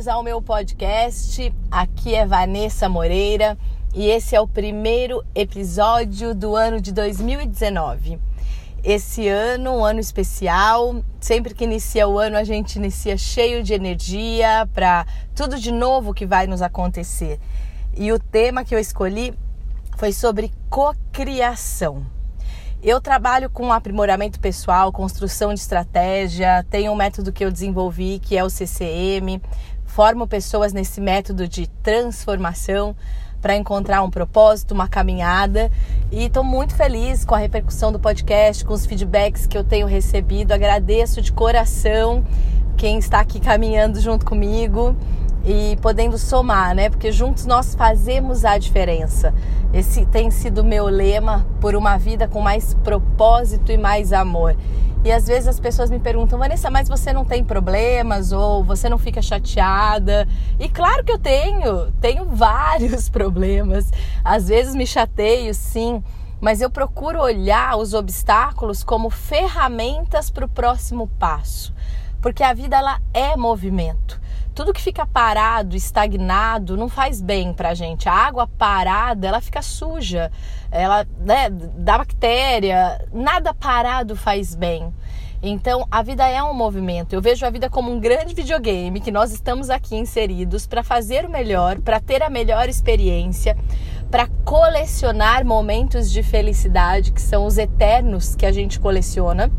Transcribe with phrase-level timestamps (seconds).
[0.00, 1.52] bem-vindos ao meu podcast.
[1.70, 3.58] Aqui é Vanessa Moreira
[3.94, 8.18] e esse é o primeiro episódio do ano de 2019.
[8.82, 11.04] Esse ano, um ano especial.
[11.20, 16.14] Sempre que inicia o ano, a gente inicia cheio de energia para tudo de novo
[16.14, 17.38] que vai nos acontecer.
[17.94, 19.34] E o tema que eu escolhi
[19.98, 22.06] foi sobre cocriação.
[22.82, 28.38] Eu trabalho com aprimoramento pessoal, construção de estratégia, tenho um método que eu desenvolvi que
[28.38, 29.38] é o CCM,
[29.90, 32.94] formo pessoas nesse método de transformação
[33.42, 35.70] para encontrar um propósito, uma caminhada.
[36.12, 39.86] E estou muito feliz com a repercussão do podcast, com os feedbacks que eu tenho
[39.86, 40.52] recebido.
[40.52, 42.24] Agradeço de coração
[42.76, 44.96] quem está aqui caminhando junto comigo
[45.44, 46.90] e podendo somar, né?
[46.90, 49.32] Porque juntos nós fazemos a diferença.
[49.72, 54.56] Esse tem sido meu lema por uma vida com mais propósito e mais amor.
[55.02, 58.86] E às vezes as pessoas me perguntam, Vanessa, mas você não tem problemas ou você
[58.86, 60.28] não fica chateada?
[60.58, 63.90] E claro que eu tenho, tenho vários problemas.
[64.22, 66.02] Às vezes me chateio, sim,
[66.38, 71.74] mas eu procuro olhar os obstáculos como ferramentas para o próximo passo,
[72.20, 74.19] porque a vida ela é movimento.
[74.60, 78.10] Tudo que fica parado, estagnado, não faz bem pra gente.
[78.10, 80.30] A água parada, ela fica suja,
[80.70, 84.92] ela né, dá bactéria, nada parado faz bem.
[85.42, 87.14] Então, a vida é um movimento.
[87.14, 91.24] Eu vejo a vida como um grande videogame que nós estamos aqui inseridos para fazer
[91.24, 93.56] o melhor, para ter a melhor experiência,
[94.10, 99.50] para colecionar momentos de felicidade que são os eternos que a gente coleciona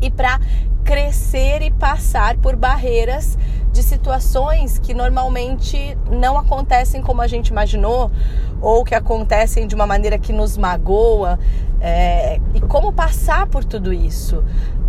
[0.00, 0.38] e para
[0.84, 3.36] crescer e passar por barreiras
[3.76, 8.10] de situações que normalmente não acontecem como a gente imaginou
[8.58, 11.38] ou que acontecem de uma maneira que nos magoa.
[11.78, 14.42] É, e como passar por tudo isso?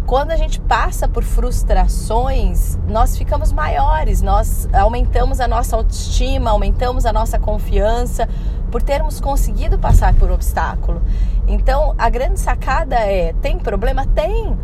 [0.05, 7.05] Quando a gente passa por frustrações, nós ficamos maiores, nós aumentamos a nossa autoestima, aumentamos
[7.05, 8.27] a nossa confiança
[8.71, 11.01] por termos conseguido passar por obstáculo.
[11.45, 14.05] Então, a grande sacada é: tem problema?
[14.05, 14.57] Tem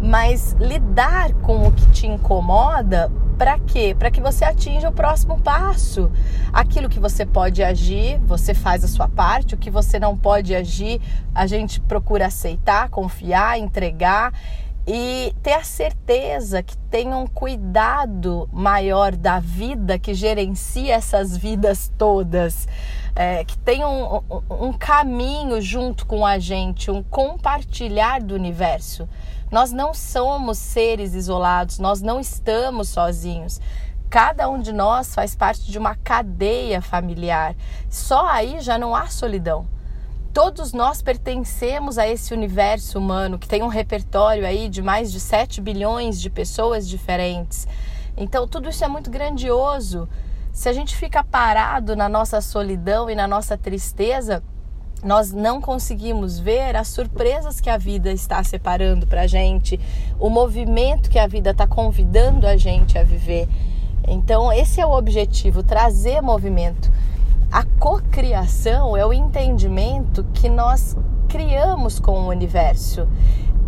[0.00, 3.94] mas lidar com o que te incomoda para quê?
[3.98, 6.10] Para que você atinja o próximo passo.
[6.52, 10.54] Aquilo que você pode agir, você faz a sua parte, o que você não pode
[10.54, 11.00] agir,
[11.34, 14.32] a gente procura aceitar, confiar, entregar
[14.86, 21.92] e ter a certeza que tem um cuidado maior da vida que gerencia essas vidas
[21.98, 22.68] todas,
[23.16, 29.08] é, que tem um, um, um caminho junto com a gente, um compartilhar do universo.
[29.50, 33.58] Nós não somos seres isolados, nós não estamos sozinhos.
[34.10, 37.56] Cada um de nós faz parte de uma cadeia familiar.
[37.88, 39.66] Só aí já não há solidão.
[40.32, 45.18] Todos nós pertencemos a esse universo humano que tem um repertório aí de mais de
[45.18, 47.66] 7 bilhões de pessoas diferentes.
[48.16, 50.06] Então, tudo isso é muito grandioso.
[50.56, 54.42] Se a gente fica parado na nossa solidão e na nossa tristeza,
[55.04, 59.78] nós não conseguimos ver as surpresas que a vida está separando para a gente,
[60.18, 63.46] o movimento que a vida está convidando a gente a viver.
[64.08, 66.90] Então, esse é o objetivo: trazer movimento.
[67.52, 70.96] A cocriação é o entendimento que nós
[71.28, 73.06] criamos com o universo.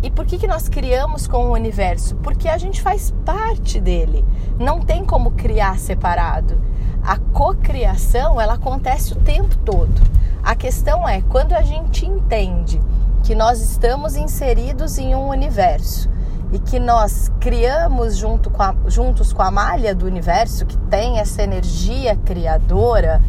[0.01, 2.15] E por que, que nós criamos com o universo?
[2.15, 4.25] Porque a gente faz parte dele.
[4.57, 6.59] Não tem como criar separado.
[7.09, 9.99] A cocriação, ela acontece o tempo todo.
[10.43, 12.79] A questão é quando a gente entende
[13.23, 16.07] que nós estamos inseridos em um universo
[16.51, 21.19] e que nós criamos junto com a, juntos com a malha do universo que tem
[21.19, 23.21] essa energia criadora,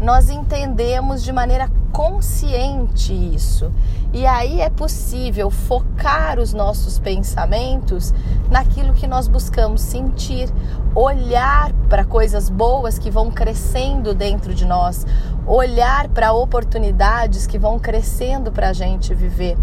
[0.00, 3.72] nós entendemos de maneira consciente isso.
[4.12, 8.12] E aí é possível focar os nossos pensamentos
[8.50, 10.50] naquilo que nós buscamos sentir,
[10.94, 15.06] olhar para coisas boas que vão crescendo dentro de nós,
[15.46, 19.56] olhar para oportunidades que vão crescendo para a gente viver.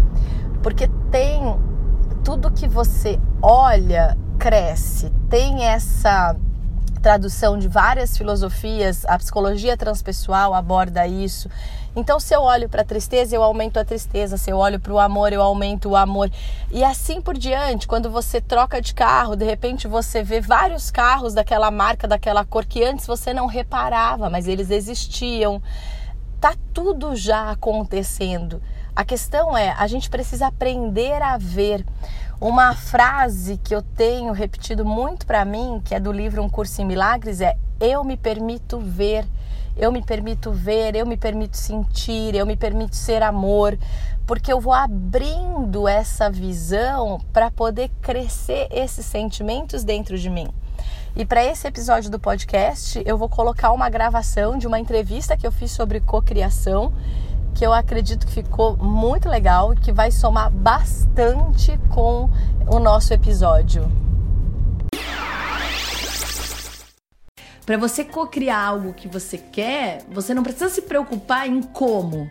[0.60, 1.56] Porque tem
[2.24, 6.34] tudo que você olha cresce, tem essa
[7.02, 11.50] tradução de várias filosofias, a psicologia transpessoal aborda isso.
[11.94, 14.36] Então, se eu olho para a tristeza, eu aumento a tristeza.
[14.38, 16.30] Se eu olho para o amor, eu aumento o amor.
[16.72, 21.34] E assim por diante, quando você troca de carro, de repente você vê vários carros
[21.34, 25.62] daquela marca, daquela cor que antes você não reparava, mas eles existiam.
[26.40, 28.60] Tá tudo já acontecendo.
[28.96, 31.84] A questão é, a gente precisa aprender a ver.
[32.40, 36.80] Uma frase que eu tenho repetido muito para mim, que é do livro Um Curso
[36.80, 39.26] em Milagres, é: Eu me permito ver,
[39.76, 43.76] eu me permito ver, eu me permito sentir, eu me permito ser amor,
[44.26, 50.48] porque eu vou abrindo essa visão para poder crescer esses sentimentos dentro de mim.
[51.16, 55.46] E para esse episódio do podcast, eu vou colocar uma gravação de uma entrevista que
[55.46, 56.92] eu fiz sobre cocriação,
[57.54, 62.28] que eu acredito que ficou muito legal e que vai somar bastante com
[62.66, 63.90] o nosso episódio.
[67.64, 72.28] Para você cocriar algo que você quer, você não precisa se preocupar em como.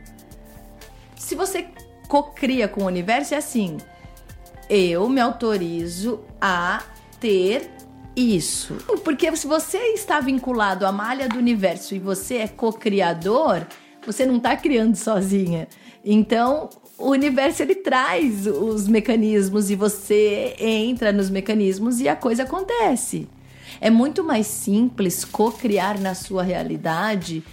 [1.16, 1.70] Se você
[2.08, 3.78] cocria com o universo, é assim:
[4.70, 6.84] eu me autorizo a
[7.20, 7.72] ter
[8.16, 8.76] isso.
[9.04, 13.66] Porque se você está vinculado à malha do universo e você é co-criador,
[14.06, 15.68] você não está criando sozinha.
[16.04, 22.44] Então, o universo ele traz os mecanismos e você entra nos mecanismos e a coisa
[22.44, 23.28] acontece.
[23.80, 27.44] É muito mais simples co-criar na sua realidade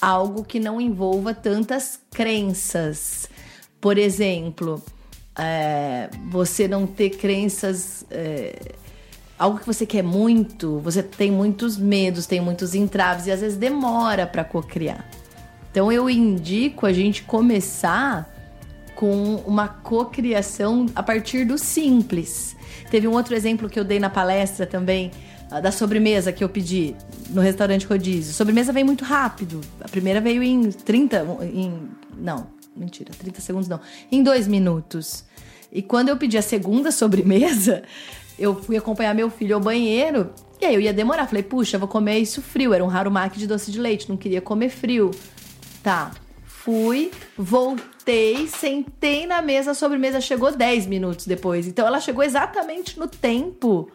[0.00, 3.28] algo que não envolva tantas crenças.
[3.80, 4.82] Por exemplo,
[5.38, 8.04] é, você não ter crenças.
[8.10, 8.74] É,
[9.38, 13.56] algo que você quer muito, você tem muitos medos, tem muitos entraves e às vezes
[13.56, 15.04] demora para co-criar.
[15.74, 18.32] Então eu indico a gente começar
[18.94, 22.54] com uma cocriação a partir do simples.
[22.92, 25.10] Teve um outro exemplo que eu dei na palestra também
[25.60, 26.94] da sobremesa que eu pedi
[27.28, 28.32] no restaurante Rodízio.
[28.32, 29.60] Sobremesa veio muito rápido.
[29.80, 33.80] A primeira veio em 30 em não, mentira, 30 segundos não,
[34.12, 35.24] em dois minutos.
[35.72, 37.82] E quando eu pedi a segunda sobremesa,
[38.38, 40.30] eu fui acompanhar meu filho ao banheiro
[40.60, 41.26] e aí eu ia demorar.
[41.26, 42.72] Falei, puxa, vou comer isso frio.
[42.72, 45.10] Era um raro mac de doce de leite, não queria comer frio.
[45.84, 46.12] Tá.
[46.46, 51.68] Fui, voltei, sentei na mesa, a sobremesa chegou 10 minutos depois.
[51.68, 53.90] Então ela chegou exatamente no tempo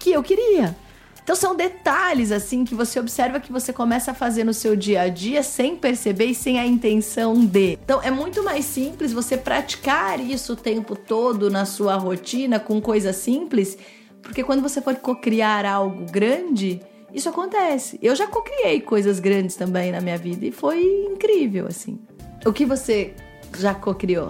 [0.00, 0.76] que eu queria.
[1.22, 5.02] Então são detalhes assim que você observa que você começa a fazer no seu dia
[5.02, 7.78] a dia sem perceber e sem a intenção de.
[7.84, 12.80] Então é muito mais simples você praticar isso o tempo todo na sua rotina com
[12.80, 13.78] coisas simples,
[14.22, 16.80] porque quando você for criar algo grande,
[17.12, 17.98] isso acontece.
[18.02, 21.98] Eu já cocriei coisas grandes também na minha vida e foi incrível assim.
[22.44, 23.14] O que você
[23.56, 24.28] já cocriou?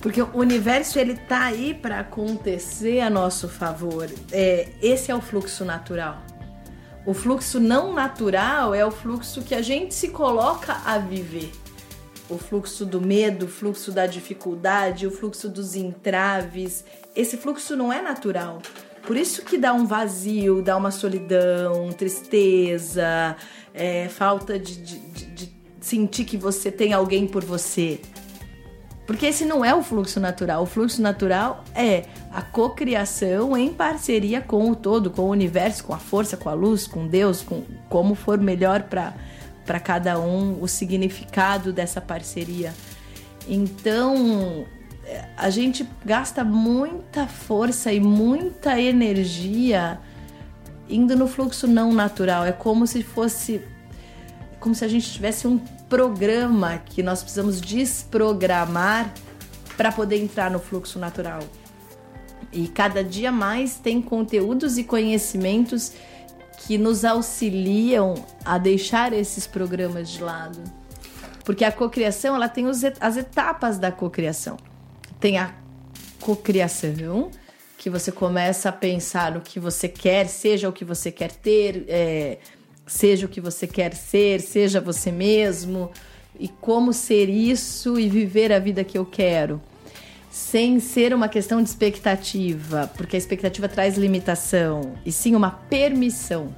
[0.00, 4.08] Porque o universo ele tá aí para acontecer a nosso favor.
[4.32, 6.22] É, esse é o fluxo natural.
[7.06, 11.50] O fluxo não natural é o fluxo que a gente se coloca a viver.
[12.28, 16.84] O fluxo do medo, o fluxo da dificuldade, o fluxo dos entraves.
[17.14, 18.60] Esse fluxo não é natural.
[19.10, 23.36] Por isso que dá um vazio, dá uma solidão, tristeza,
[23.74, 28.00] é, falta de, de, de sentir que você tem alguém por você.
[29.08, 30.62] Porque esse não é o fluxo natural.
[30.62, 35.92] O fluxo natural é a cocriação em parceria com o todo, com o universo, com
[35.92, 40.68] a força, com a luz, com Deus, com como for melhor para cada um o
[40.68, 42.72] significado dessa parceria.
[43.48, 44.66] Então,
[45.36, 49.98] a gente gasta muita força e muita energia
[50.88, 52.44] indo no fluxo não natural.
[52.44, 53.62] É como se fosse
[54.58, 55.58] como se a gente tivesse um
[55.88, 59.12] programa que nós precisamos desprogramar
[59.76, 61.40] para poder entrar no fluxo natural.
[62.52, 65.92] E cada dia mais tem conteúdos e conhecimentos
[66.58, 68.14] que nos auxiliam
[68.44, 70.62] a deixar esses programas de lado.
[71.44, 74.58] Porque a cocriação, ela tem os, as etapas da cocriação.
[75.20, 75.54] Tem a
[76.20, 77.30] cocriação,
[77.76, 81.86] que você começa a pensar no que você quer, seja o que você quer ter,
[81.88, 82.38] é,
[82.86, 85.90] seja o que você quer ser, seja você mesmo,
[86.38, 89.62] e como ser isso e viver a vida que eu quero.
[90.30, 96.54] Sem ser uma questão de expectativa, porque a expectativa traz limitação, e sim uma permissão.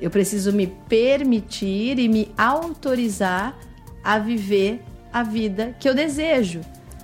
[0.00, 3.58] Eu preciso me permitir e me autorizar
[4.04, 4.80] a viver
[5.12, 6.60] a vida que eu desejo,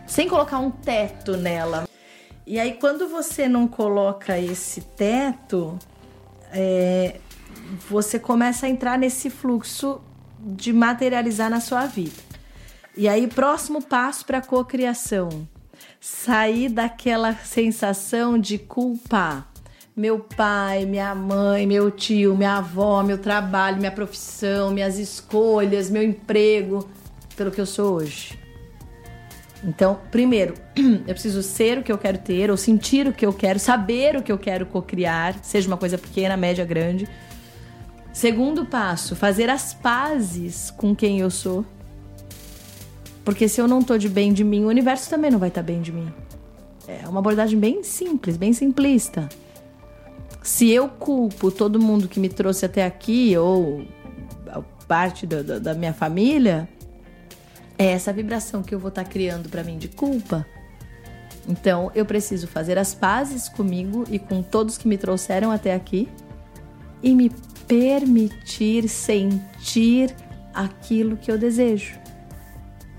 [0.09, 1.87] sem colocar um teto nela.
[2.47, 5.79] E aí, quando você não coloca esse teto,
[6.51, 7.21] é,
[7.89, 10.01] você começa a entrar nesse fluxo
[10.41, 12.17] de materializar na sua vida.
[12.97, 15.47] E aí, próximo passo para a cocriação.
[16.01, 19.49] Sair daquela sensação de culpar
[19.99, 26.05] meu pai, minha mãe, meu tio, minha avó, meu trabalho, minha profissão, minhas escolhas, meu
[26.05, 26.89] emprego,
[27.37, 28.39] pelo que eu sou hoje.
[29.65, 30.55] Então, primeiro,
[31.07, 34.17] eu preciso ser o que eu quero ter, ou sentir o que eu quero, saber
[34.17, 37.09] o que eu quero cocriar, seja uma coisa pequena, média, grande.
[38.13, 41.65] Segundo passo, fazer as pazes com quem eu sou.
[43.25, 45.61] Porque se eu não tô de bem de mim, o universo também não vai estar
[45.63, 46.13] tá bem de mim.
[46.87, 49.29] É uma abordagem bem simples, bem simplista.
[50.43, 53.85] Se eu culpo todo mundo que me trouxe até aqui, ou
[54.87, 56.67] parte da minha família,
[57.79, 60.45] é essa vibração que eu vou estar tá criando para mim de culpa.
[61.49, 66.09] Então eu preciso fazer as pazes comigo e com todos que me trouxeram até aqui
[67.03, 67.31] e me
[67.67, 70.15] permitir sentir
[70.53, 71.99] aquilo que eu desejo.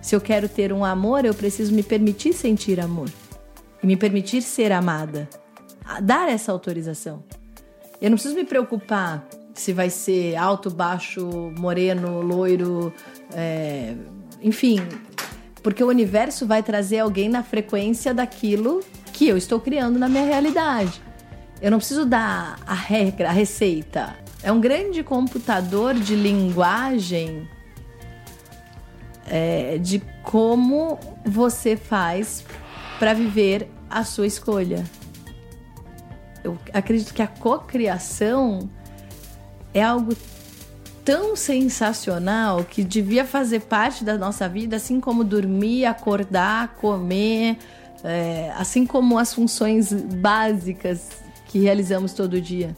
[0.02, 3.10] Se eu quero ter um amor, eu preciso me permitir sentir amor
[3.84, 5.28] e me permitir ser amada.
[6.02, 7.24] Dar essa autorização.
[8.02, 12.94] Eu não preciso me preocupar se vai ser alto, baixo, moreno, loiro,
[13.34, 13.94] é,
[14.42, 14.80] enfim,
[15.62, 18.82] porque o universo vai trazer alguém na frequência daquilo
[19.14, 21.02] que eu estou criando na minha realidade.
[21.62, 24.16] Eu não preciso dar a regra, a receita.
[24.42, 27.48] É um grande computador de linguagem
[29.28, 32.46] é, de como você faz
[32.98, 34.84] para viver a sua escolha.
[36.44, 38.70] Eu acredito que a cocriação
[39.74, 40.16] é algo
[41.10, 47.58] tão sensacional que devia fazer parte da nossa vida, assim como dormir, acordar, comer,
[48.04, 51.10] é, assim como as funções básicas
[51.48, 52.78] que realizamos todo dia.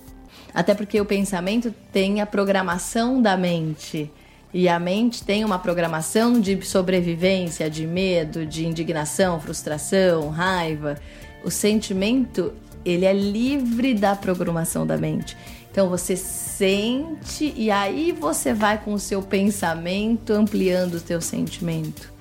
[0.54, 4.10] Até porque o pensamento tem a programação da mente.
[4.54, 10.96] E a mente tem uma programação de sobrevivência, de medo, de indignação, frustração, raiva.
[11.44, 12.54] O sentimento,
[12.86, 15.36] ele é livre da programação da mente.
[15.72, 22.12] Então você sente e aí você vai com o seu pensamento ampliando o teu sentimento.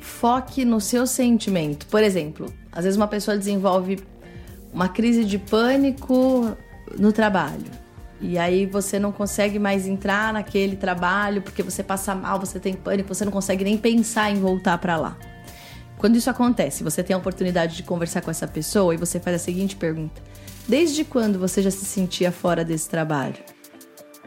[0.00, 1.86] Foque no seu sentimento.
[1.86, 3.98] Por exemplo, às vezes uma pessoa desenvolve
[4.72, 6.56] uma crise de pânico
[6.96, 7.80] no trabalho.
[8.20, 12.74] E aí você não consegue mais entrar naquele trabalho porque você passa mal, você tem
[12.74, 15.16] pânico, você não consegue nem pensar em voltar para lá.
[15.96, 19.36] Quando isso acontece, você tem a oportunidade de conversar com essa pessoa e você faz
[19.36, 20.22] a seguinte pergunta:
[20.68, 23.36] Desde quando você já se sentia fora desse trabalho?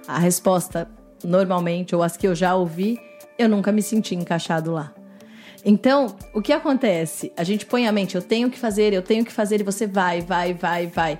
[0.07, 0.89] A resposta,
[1.23, 2.99] normalmente, ou as que eu já ouvi,
[3.37, 4.93] eu nunca me senti encaixado lá.
[5.65, 7.31] Então, o que acontece?
[7.37, 9.87] A gente põe a mente, eu tenho que fazer, eu tenho que fazer, e você
[9.87, 11.17] vai, vai, vai, vai.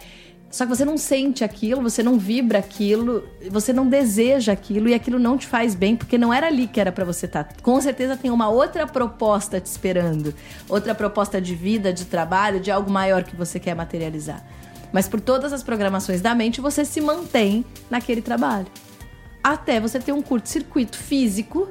[0.54, 4.94] Só que você não sente aquilo, você não vibra aquilo, você não deseja aquilo e
[4.94, 7.46] aquilo não te faz bem, porque não era ali que era para você estar.
[7.46, 7.56] Tá.
[7.64, 10.32] Com certeza tem uma outra proposta te esperando,
[10.70, 14.46] outra proposta de vida, de trabalho, de algo maior que você quer materializar.
[14.94, 18.68] Mas por todas as programações da mente, você se mantém naquele trabalho.
[19.44, 21.68] Até você ter um curto-circuito físico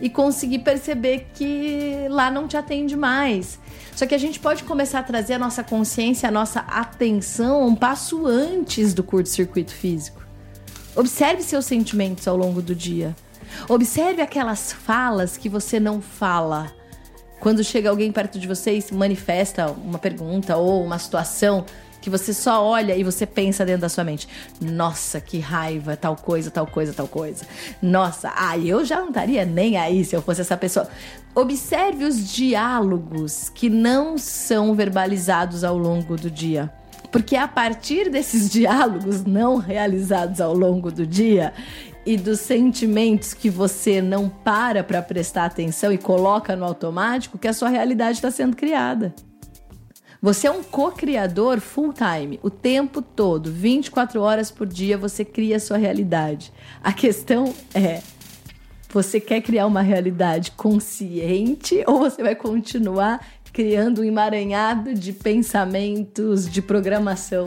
[0.00, 3.58] e conseguir perceber que lá não te atende mais.
[3.96, 7.74] Só que a gente pode começar a trazer a nossa consciência, a nossa atenção um
[7.74, 10.20] passo antes do curto-circuito físico.
[10.94, 13.16] Observe seus sentimentos ao longo do dia.
[13.68, 16.72] Observe aquelas falas que você não fala.
[17.40, 21.64] Quando chega alguém perto de você e manifesta uma pergunta ou uma situação
[22.00, 24.28] que você só olha e você pensa dentro da sua mente:
[24.60, 27.44] nossa, que raiva, tal coisa, tal coisa, tal coisa.
[27.82, 30.88] Nossa, ah, eu já não estaria nem aí se eu fosse essa pessoa.
[31.34, 36.72] Observe os diálogos que não são verbalizados ao longo do dia.
[37.10, 41.52] Porque a partir desses diálogos não realizados ao longo do dia
[42.06, 47.48] e dos sentimentos que você não para para prestar atenção e coloca no automático, que
[47.48, 49.14] a sua realidade está sendo criada.
[50.22, 55.56] Você é um co-criador full time, o tempo todo, 24 horas por dia você cria
[55.56, 56.52] a sua realidade.
[56.84, 58.02] A questão é:
[58.90, 66.50] você quer criar uma realidade consciente ou você vai continuar criando um emaranhado de pensamentos,
[66.50, 67.46] de programação?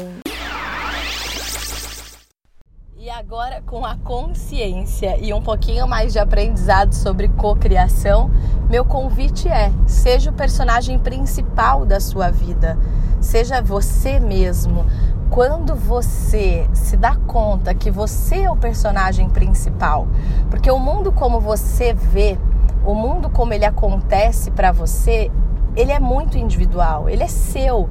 [2.97, 8.29] E agora, com a consciência e um pouquinho mais de aprendizado sobre cocriação,
[8.69, 12.77] meu convite é: seja o personagem principal da sua vida,
[13.19, 14.85] seja você mesmo.
[15.27, 20.07] Quando você se dá conta que você é o personagem principal,
[20.51, 22.37] porque o mundo como você vê,
[22.85, 25.31] o mundo como ele acontece para você,
[25.75, 27.89] ele é muito individual, ele é seu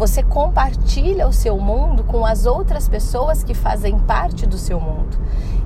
[0.00, 5.18] você compartilha o seu mundo com as outras pessoas que fazem parte do seu mundo.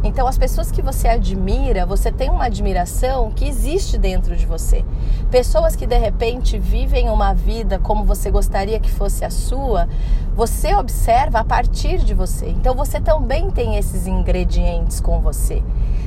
[0.03, 4.85] Então, as pessoas que você admira, você tem uma admiração que existe dentro de você.
[5.31, 9.89] Pessoas que de repente vivem uma vida como você gostaria que fosse a sua,
[10.35, 12.49] você observa a partir de você.
[12.49, 15.63] Então, você também tem esses ingredientes com você.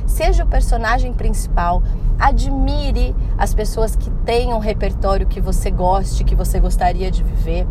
[0.06, 1.82] Seja o personagem principal,
[2.18, 7.66] admire as pessoas que têm um repertório que você goste, que você gostaria de viver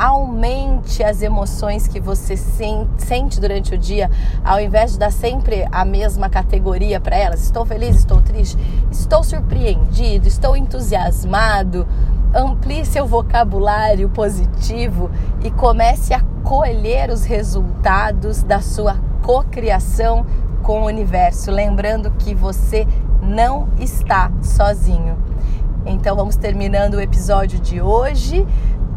[0.00, 4.10] aumente as emoções que você sente durante o dia,
[4.42, 7.42] ao invés de dar sempre a mesma categoria para elas.
[7.42, 8.56] Estou feliz, estou triste,
[8.90, 11.86] estou surpreendido, estou entusiasmado.
[12.34, 15.10] Amplie seu vocabulário positivo
[15.44, 20.24] e comece a colher os resultados da sua cocriação
[20.62, 22.86] com o universo, lembrando que você
[23.22, 25.16] não está sozinho.
[25.86, 28.46] Então vamos terminando o episódio de hoje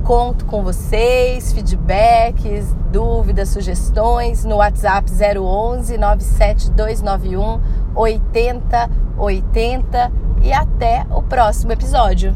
[0.03, 7.61] Conto com vocês, feedbacks, dúvidas, sugestões no WhatsApp 011 97291
[7.95, 10.11] 8080
[10.41, 12.35] e até o próximo episódio.